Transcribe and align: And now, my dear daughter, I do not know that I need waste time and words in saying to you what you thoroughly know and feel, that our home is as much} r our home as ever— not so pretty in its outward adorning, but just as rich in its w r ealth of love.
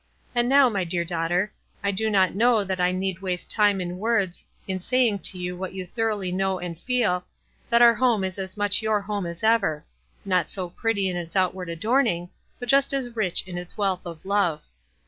And 0.33 0.49
now, 0.49 0.67
my 0.67 0.83
dear 0.83 1.05
daughter, 1.05 1.53
I 1.83 1.91
do 1.91 2.09
not 2.09 2.33
know 2.33 2.63
that 2.63 2.81
I 2.81 2.91
need 2.91 3.21
waste 3.21 3.51
time 3.51 3.79
and 3.79 3.99
words 3.99 4.47
in 4.67 4.79
saying 4.79 5.19
to 5.29 5.37
you 5.37 5.55
what 5.55 5.73
you 5.73 5.85
thoroughly 5.85 6.31
know 6.31 6.57
and 6.57 6.75
feel, 6.75 7.23
that 7.69 7.83
our 7.83 7.93
home 7.93 8.23
is 8.23 8.39
as 8.39 8.57
much} 8.57 8.83
r 8.83 8.95
our 8.95 9.01
home 9.03 9.27
as 9.27 9.43
ever— 9.43 9.85
not 10.25 10.49
so 10.49 10.71
pretty 10.71 11.07
in 11.07 11.17
its 11.17 11.35
outward 11.35 11.69
adorning, 11.69 12.31
but 12.59 12.67
just 12.67 12.93
as 12.93 13.15
rich 13.15 13.47
in 13.47 13.59
its 13.59 13.73
w 13.73 13.85
r 13.85 13.89
ealth 13.95 14.07
of 14.07 14.25
love. 14.25 14.61